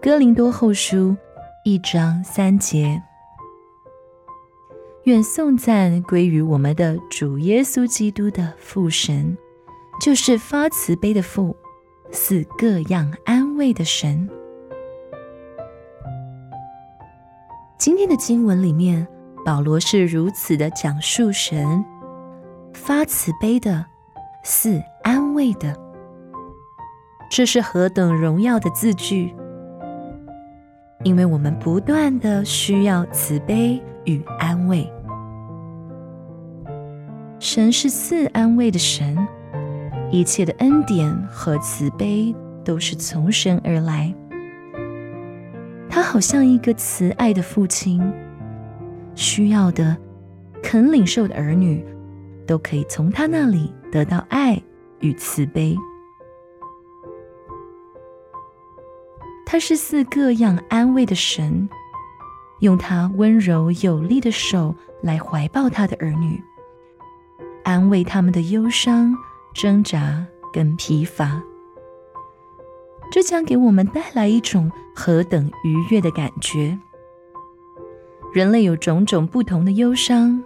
[0.00, 1.16] 哥林多后书
[1.64, 3.02] 一章三节。
[5.04, 9.36] 愿颂赞归于我们的主耶稣基督的父神，
[10.00, 11.56] 就是发慈悲的父，
[12.12, 14.30] 赐各样安慰的神。
[17.76, 19.04] 今天的经文里面，
[19.44, 21.84] 保罗是如此的讲述神
[22.72, 23.84] 发慈悲的，
[24.44, 25.76] 赐安慰的，
[27.28, 29.34] 这是何等荣耀的字句！
[31.08, 34.86] 因为我们不断的需要慈悲与安慰，
[37.38, 39.16] 神是赐安慰的神，
[40.10, 44.14] 一切的恩典和慈悲都是从神而来。
[45.88, 48.02] 他好像一个慈爱的父亲，
[49.14, 49.96] 需要的、
[50.62, 51.82] 肯领受的儿女，
[52.46, 54.62] 都可以从他那里得到爱
[55.00, 55.74] 与慈悲。
[59.50, 61.66] 他是四各样安慰的神，
[62.58, 66.38] 用他温柔有力的手来怀抱他的儿女，
[67.64, 69.16] 安慰他们的忧伤、
[69.54, 71.42] 挣扎跟疲乏。
[73.10, 76.78] 这将给我们带来一种何等愉悦的感觉！
[78.34, 80.44] 人类有种种不同的忧伤，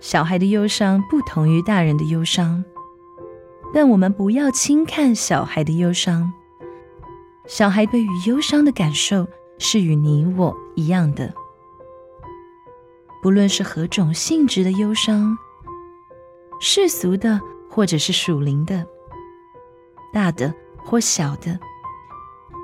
[0.00, 2.64] 小孩的忧伤不同于大人的忧伤，
[3.72, 6.32] 但我们不要轻看小孩的忧伤。
[7.46, 9.26] 小孩对于忧伤的感受
[9.58, 11.32] 是与你我一样的，
[13.22, 15.36] 不论是何种性质的忧伤，
[16.60, 18.86] 世俗的或者是属灵的，
[20.12, 20.52] 大的。
[20.84, 21.56] 或小的，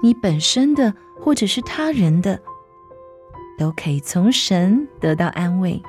[0.02, 2.36] 你本身的，或者是他人的，
[3.56, 5.80] 都可以从神得到安慰，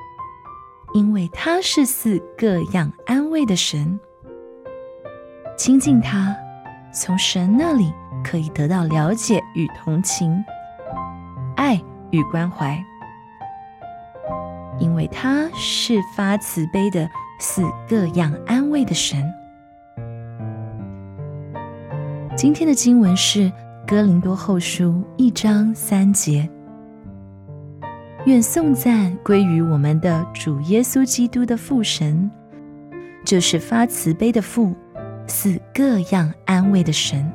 [0.94, 3.98] 因为他是四各样安慰的神。
[5.58, 6.36] 亲近他，
[6.94, 7.92] 从神那里
[8.22, 10.44] 可以得到了解与同情、
[11.56, 12.82] 爱与关怀，
[14.78, 19.22] 因为他是发慈悲的四各样安慰的神。
[22.36, 23.40] 今天的经文是
[23.86, 24.84] 《哥林多后书》
[25.16, 26.48] 一章三节。
[28.26, 32.30] 愿颂赞归于我们的主耶稣基督的父神，
[33.24, 34.74] 就是发慈悲的父，
[35.26, 37.30] 赐各样安慰的神。